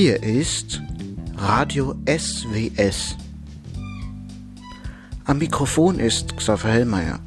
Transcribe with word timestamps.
Hier 0.00 0.22
ist 0.22 0.80
Radio 1.38 1.96
SWS. 2.06 3.16
Am 5.24 5.38
Mikrofon 5.38 5.98
ist 5.98 6.36
Xaver 6.36 6.68
Hellmeier. 6.68 7.18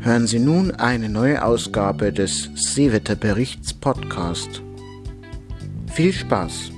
Hören 0.00 0.26
Sie 0.26 0.40
nun 0.40 0.72
eine 0.72 1.08
neue 1.08 1.44
Ausgabe 1.44 2.12
des 2.12 2.50
Seewetterberichts 2.56 3.72
Podcast. 3.72 4.62
Viel 5.92 6.12
Spaß! 6.12 6.72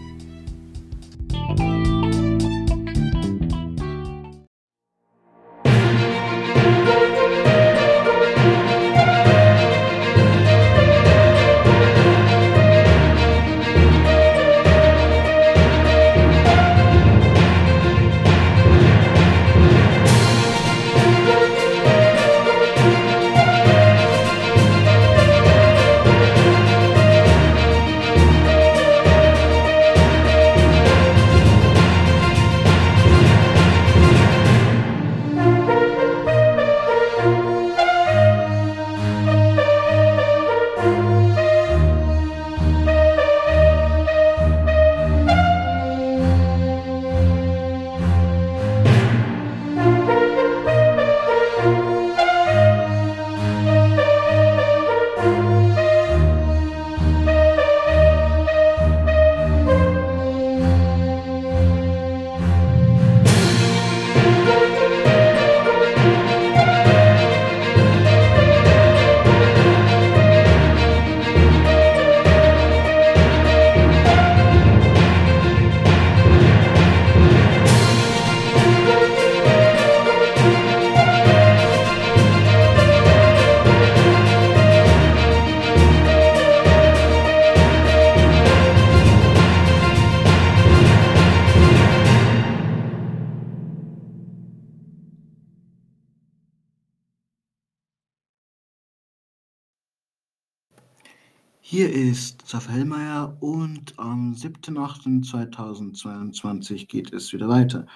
Hier 101.72 101.92
ist 101.92 102.48
Zaf 102.48 102.68
Hellmeier 102.68 103.36
und 103.38 103.96
am 103.96 104.32
7.8.2022 104.32 106.88
geht 106.88 107.12
es 107.12 107.32
wieder 107.32 107.48
weiter. 107.48 107.86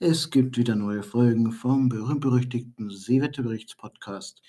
Es 0.00 0.30
gibt 0.30 0.58
wieder 0.58 0.76
neue 0.76 1.02
Folgen 1.02 1.50
vom 1.50 1.88
berühmt-berüchtigten 1.88 2.90
Seewetterberichtspodcast. 2.90 4.42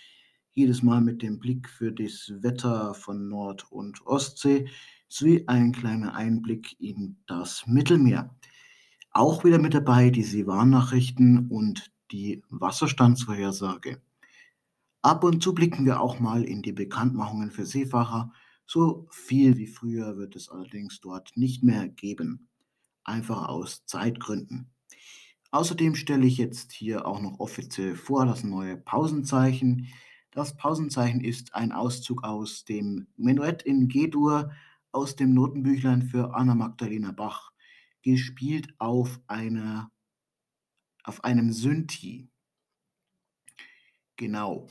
Jedes 0.51 0.83
Mal 0.83 0.99
mit 0.99 1.21
dem 1.21 1.39
Blick 1.39 1.69
für 1.69 1.94
das 1.94 2.29
Wetter 2.41 2.94
von 2.94 3.29
Nord- 3.29 3.71
und 3.71 4.05
Ostsee 4.05 4.67
sowie 5.07 5.45
ein 5.47 5.71
kleiner 5.71 6.15
Einblick 6.15 6.77
in 6.81 7.15
das 7.25 7.65
Mittelmeer. 7.65 8.35
Auch 9.11 9.45
wieder 9.45 9.59
mit 9.59 9.73
dabei 9.73 10.09
die 10.09 10.23
Seewarnnachrichten 10.23 11.47
und 11.47 11.89
die 12.11 12.44
Wasserstandsvorhersage. 12.50 14.01
Ab 15.01 15.23
und 15.23 15.41
zu 15.41 15.53
blicken 15.53 15.85
wir 15.85 16.01
auch 16.01 16.19
mal 16.19 16.44
in 16.44 16.61
die 16.61 16.73
Bekanntmachungen 16.73 17.50
für 17.50 17.65
Seefahrer 17.65 18.33
so 18.66 19.07
viel 19.12 19.57
wie 19.57 19.68
früher 19.68 20.18
wird 20.18 20.35
es 20.35 20.50
allerdings 20.50 21.00
dort 21.01 21.31
nicht 21.35 21.63
mehr 21.63 21.88
geben, 21.88 22.50
einfach 23.03 23.47
aus 23.47 23.85
Zeitgründen. 23.85 24.72
Außerdem 25.51 25.96
stelle 25.96 26.25
ich 26.25 26.38
jetzt 26.38 26.72
hier 26.72 27.06
auch 27.06 27.22
noch 27.22 27.40
offiziell 27.40 27.96
vor 27.96 28.25
das 28.25 28.44
neue 28.44 28.75
Pausenzeichen. 28.75 29.88
Das 30.31 30.57
Pausenzeichen 30.57 31.22
ist 31.22 31.53
ein 31.53 31.72
Auszug 31.72 32.24
aus 32.24 32.66
dem 32.66 33.07
Menuett 33.18 33.62
in 33.62 33.88
G-Dur 33.88 34.51
aus 34.91 35.16
dem 35.16 35.34
Notenbüchlein 35.34 36.03
für 36.03 36.34
Anna 36.34 36.56
Magdalena 36.56 37.12
Bach, 37.12 37.51
gespielt 38.01 38.74
auf 38.80 39.19
einer 39.28 39.91
auf 41.03 41.24
einem 41.24 41.51
Synthi. 41.51 42.30
Genau. 44.16 44.69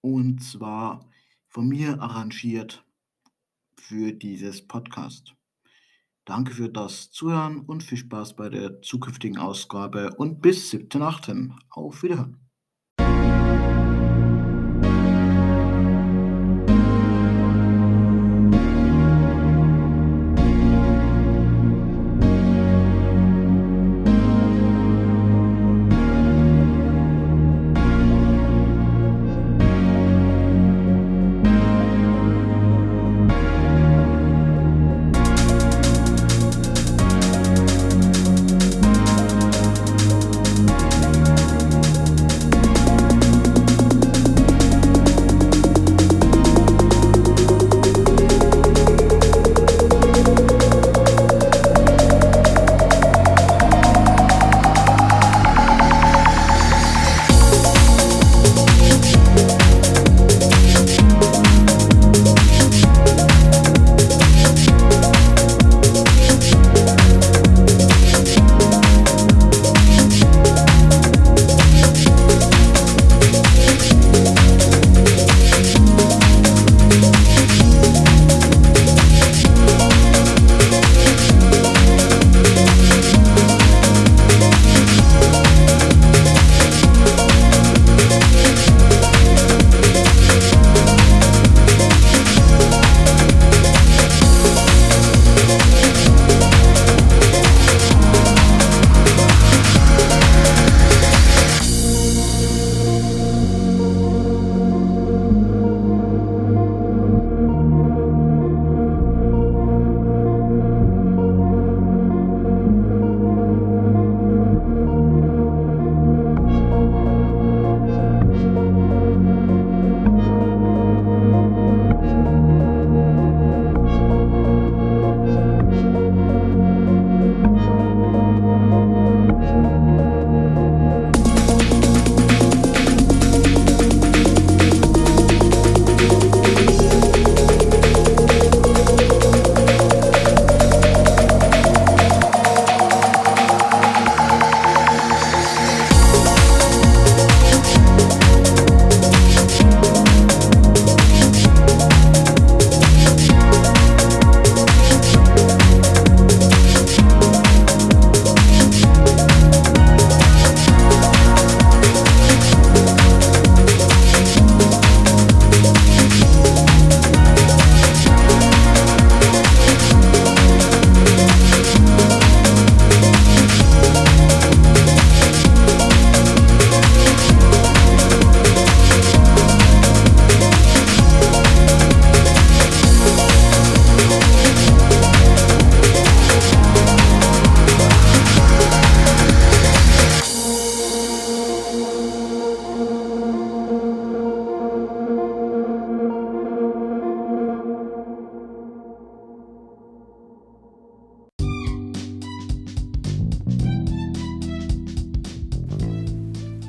Und 0.00 0.42
zwar 0.42 1.08
von 1.48 1.68
mir 1.68 2.00
arrangiert 2.00 2.84
für 3.88 4.12
dieses 4.12 4.66
Podcast. 4.66 5.34
Danke 6.24 6.52
für 6.52 6.70
das 6.70 7.10
Zuhören 7.10 7.60
und 7.60 7.82
viel 7.82 7.98
Spaß 7.98 8.34
bei 8.34 8.48
der 8.48 8.80
zukünftigen 8.80 9.38
Ausgabe 9.38 10.14
und 10.16 10.40
bis 10.40 10.72
7.8. 10.72 11.52
Auf 11.70 12.02
Wiederhören. 12.02 12.40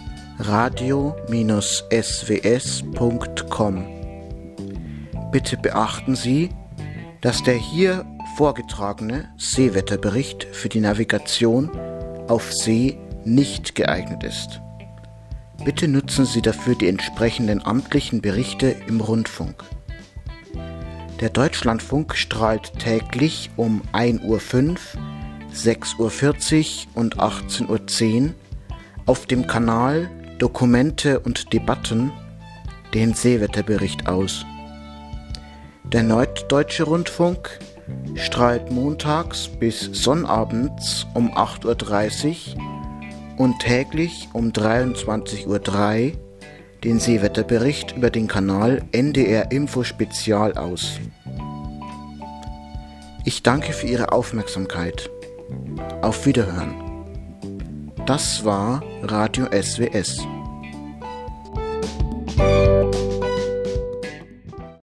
Bitte 5.31 5.57
beachten 5.57 6.17
Sie, 6.17 6.49
dass 7.21 7.45
der 7.45 7.55
hier 7.55 8.05
vorgetragene 8.37 9.33
Seewetterbericht 9.39 10.43
für 10.51 10.69
die 10.69 10.81
Navigation 10.81 11.71
auf 12.27 12.53
See 12.53 12.99
nicht 13.25 13.77
geeignet 13.77 14.25
ist. 14.25 14.61
Bitte 15.65 15.87
nutzen 15.87 16.27
Sie 16.27 16.43
dafür 16.43 16.75
die 16.75 16.89
entsprechenden 16.89 17.65
amtlichen 17.65 18.21
Berichte 18.21 18.75
im 18.89 19.01
Rundfunk. 19.01 19.63
Der 21.21 21.31
Deutschlandfunk 21.31 22.17
strahlt 22.17 22.77
täglich 22.81 23.51
um 23.57 23.83
1.05 23.93 24.25
Uhr, 24.25 24.77
6.40 25.55 26.87
Uhr 26.89 26.97
und 26.97 27.19
18.10 27.21 28.25
Uhr 28.27 28.35
auf 29.07 29.27
dem 29.27 29.47
Kanal 29.47 30.11
Dokumente 30.45 31.21
und 31.21 31.55
Debatten 31.55 32.13
den 32.93 33.15
Seewetterbericht 33.15 34.07
aus. 34.07 34.45
Der 35.85 36.03
Norddeutsche 36.03 36.83
Rundfunk 36.83 37.59
strahlt 38.15 38.71
montags 38.71 39.49
bis 39.49 39.81
sonnabends 39.81 41.07
um 41.15 41.33
8.30 41.33 42.57
Uhr 42.57 43.39
und 43.39 43.59
täglich 43.61 44.29
um 44.35 44.51
23.03 44.51 45.47
Uhr 45.47 46.13
den 46.85 47.01
Seewetterbericht 47.01 47.97
über 47.97 48.11
den 48.11 48.29
Kanal 48.29 48.83
NDR 48.93 49.51
Info 49.51 49.83
Spezial 49.83 50.59
aus. 50.59 51.01
Ich 53.25 53.43
danke 53.43 53.73
für 53.73 53.87
Ihre 53.87 54.13
Aufmerksamkeit. 54.13 55.09
Auf 56.03 56.27
Wiederhören. 56.27 56.75
Das 58.05 58.45
war 58.45 58.83
Radio 59.05 59.47
SWS. 59.47 60.27